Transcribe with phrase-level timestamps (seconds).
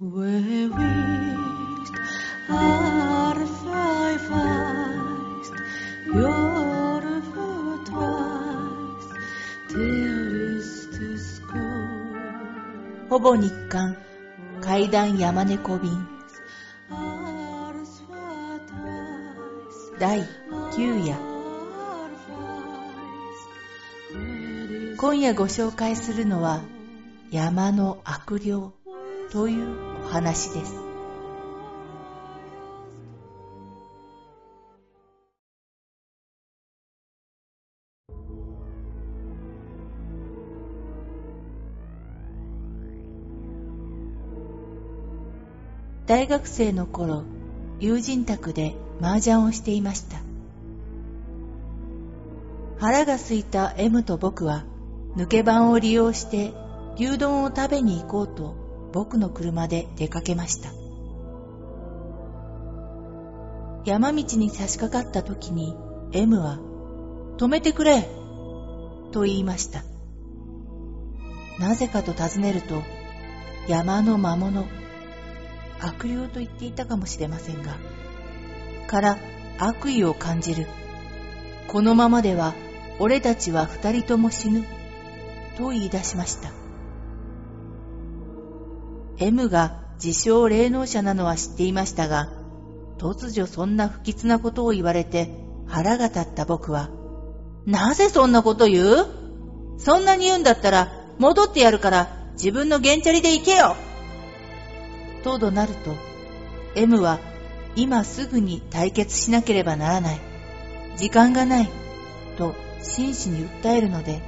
[0.00, 0.06] ほ
[13.18, 13.96] ぼ日刊
[14.60, 16.06] 階段山猫便
[19.98, 21.18] 第9夜
[24.96, 26.60] 今夜ご紹介するのは
[27.32, 28.77] 山の悪霊
[29.30, 29.76] という
[30.06, 30.74] お話です。
[46.06, 47.24] 大学生の頃
[47.80, 50.22] 友人宅で麻雀をしていました。
[52.78, 54.64] 腹が空いた M と僕は
[55.16, 56.54] 抜け番を利用して
[56.96, 60.70] 牛丼を食べに行こうと僕の車で出かけました。
[63.84, 65.74] 山道に差し掛かった時に
[66.12, 66.58] M は
[67.38, 68.02] 「止めてくれ!」
[69.12, 69.84] と言いました。
[71.58, 72.82] なぜかと尋ねると
[73.66, 74.64] 山の魔物
[75.80, 77.76] 悪霊と言っていたかもしれませんが
[78.86, 79.18] から
[79.58, 80.66] 悪意を感じる。
[81.66, 82.54] このままでは
[82.98, 84.64] 俺たちは二人とも死ぬ。
[85.56, 86.50] と言い出しました。
[89.20, 92.28] M が自称霊能者なのは知っていましたが
[92.98, 95.30] 突如そんな不吉なことを言われて
[95.66, 96.90] 腹が立った僕は
[97.66, 99.06] なぜそんなこと言う
[99.78, 103.76] そんなに言うんだったら戻ってやるから自分の原チャリで行けよ
[105.24, 105.94] と怒鳴ると
[106.74, 107.18] M は
[107.76, 110.20] 今すぐに対決しなければならない
[110.96, 111.68] 時間がない
[112.36, 114.20] と真摯に訴えるので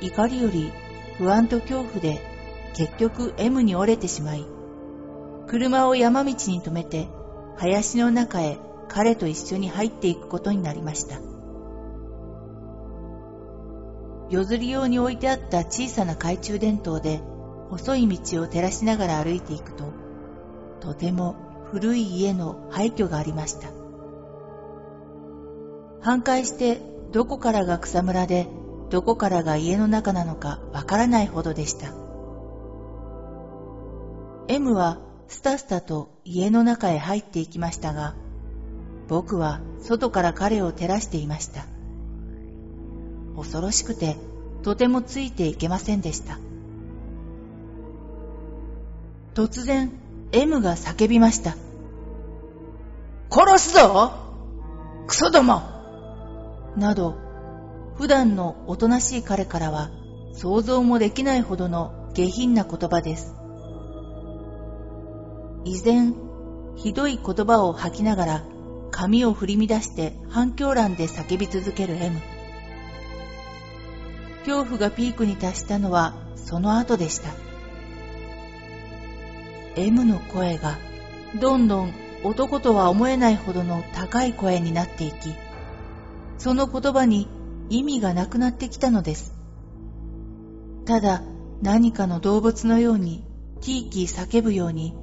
[0.00, 0.72] 怒りより
[1.18, 2.35] 不安と恐怖で
[2.76, 4.44] 結局 M に折れてしまい
[5.46, 7.08] 車を山道に止めて
[7.56, 11.18] 林の中へ彼と一緒に入っていくことになりました。
[14.28, 17.20] 夜釣り用に置いてあった小さな懐中電灯で
[17.70, 19.92] 細い道を照らしながら歩いていくと
[20.80, 21.36] とても
[21.70, 23.68] 古い家の廃墟がありました。
[26.02, 26.80] 半壊して
[27.12, 28.48] どこからが草むらで
[28.90, 32.05] どこからが家の中なのかわからないほどでした。
[34.48, 34.98] M は
[35.28, 38.14] スタスタと家の中へ入っていきましたが
[39.08, 41.66] 僕は外から彼を照らしていました。
[43.36, 44.16] 恐ろしくて
[44.62, 46.38] とてもついていけませんでした。
[49.34, 49.92] 突然
[50.32, 51.56] M が叫びました。
[53.30, 54.12] 殺すぞ
[55.06, 55.62] クソども！
[56.76, 57.16] など
[57.96, 59.90] 普段のおとなしい彼からは
[60.32, 63.34] 想像もできないほどの下品な言葉です。
[65.66, 66.14] 依然
[66.76, 68.44] ひどい言葉を吐きながら
[68.92, 72.20] 髪を振り乱して反響欄で叫び続ける M
[74.44, 77.30] 恐怖がピークに達したのはその後でした。
[79.74, 80.78] M の声が
[81.40, 85.34] どんどん男とは思えないほどの高い声になっていき
[86.38, 87.28] その言葉に
[87.70, 89.34] 意味がなくなってきたのです。
[90.84, 91.24] ただ
[91.60, 93.26] 何かの動物のように
[93.60, 94.94] キーキー叫ぶように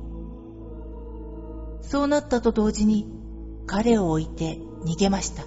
[1.93, 3.05] そうなったと同時に
[3.67, 5.43] 彼を置いて逃げました。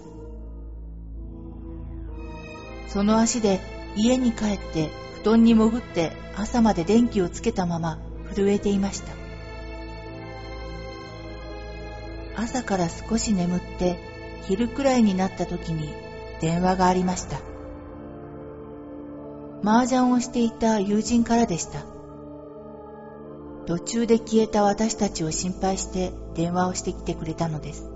[2.87, 3.59] その足で
[3.97, 4.91] 家に帰って
[5.25, 7.99] 布団に潜って朝まで電気をつけたまま
[8.33, 9.09] 震えていました。
[12.37, 13.99] 朝から少し眠って
[14.47, 15.93] 昼くらいになった時に
[16.41, 17.41] 電話がありました。
[19.65, 21.96] 麻雀をしていた友人からでした。
[23.67, 27.91] 途中で消えた私たちを心配して電話をしてきてくれたのです。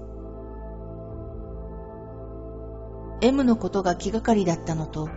[3.23, 5.09] M のことが気がかりだったのと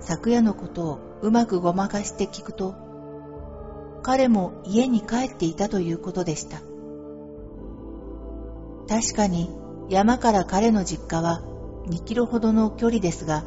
[0.00, 2.74] 昨夜のことをうまくごまかして聞くと
[4.02, 6.60] 彼も家に帰っていたということでした。
[8.88, 9.50] 確かに
[9.88, 11.42] 山から彼の実家は
[11.88, 13.44] 2キロほどの距離ですが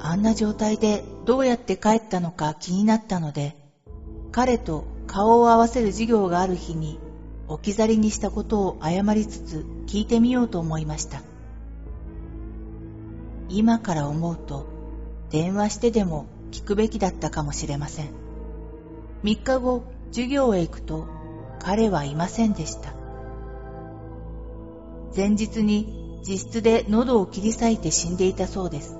[0.00, 3.56] あんな状態でどうやって帰ったのか気になったので
[4.30, 7.00] 彼と顔を合わせる授業がある日に
[7.48, 11.22] 置き去りにしたことを謝りつつ聞いてみようと思いました。
[13.48, 14.66] 今から思うと
[15.30, 18.10] 電話してでも聞くべきだったかもしれません。
[19.24, 19.82] 3日後
[20.12, 21.06] 授業へ行くと
[21.58, 22.92] 彼はいませんでした。
[25.16, 28.98] 前日に自室で喉を切り裂いて死んでいたそうです。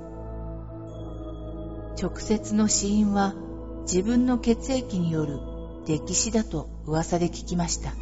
[2.01, 3.35] 直接の死因は
[3.83, 5.39] 自分の血液による
[5.89, 7.93] 溺死だと噂で聞きました。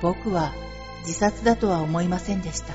[0.00, 0.54] 僕は
[1.00, 2.72] 自殺だとは思いませんでした。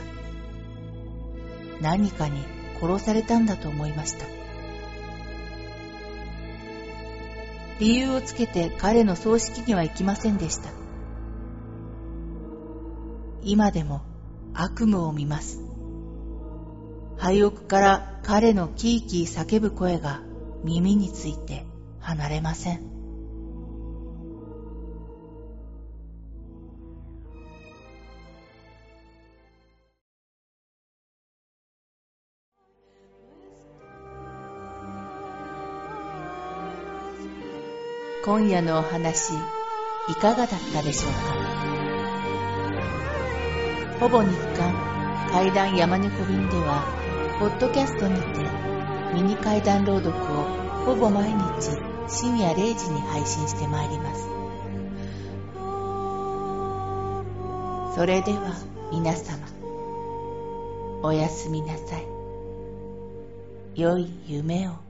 [1.81, 2.43] 何かに
[2.79, 4.27] 殺されたんだと思いました。
[7.79, 10.69] 理由をつけて彼の葬式には行きませんでした。
[13.41, 14.01] 今でも
[14.53, 15.61] 悪夢を見ます。
[17.17, 20.21] 廃屋から彼のキーキー叫ぶ声が
[20.63, 21.65] 耳について
[21.99, 22.94] 離れません。
[38.25, 39.35] 今夜のお話、
[40.09, 41.19] いかがだったでしょうか？
[43.99, 44.73] ほぼ日刊
[45.31, 46.83] 怪談山猫便では、
[47.39, 48.39] ポッドキャストにて
[49.13, 50.15] ミニ怪談朗読を
[50.85, 51.69] ほぼ毎日
[52.07, 54.27] 深夜0時に配信してまいります。
[57.95, 58.55] それでは
[58.91, 59.37] 皆様、
[61.03, 62.07] おやすみなさい。
[63.75, 64.84] 良い夢を。